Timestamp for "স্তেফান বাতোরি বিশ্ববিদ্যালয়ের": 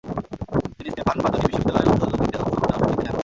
0.93-1.89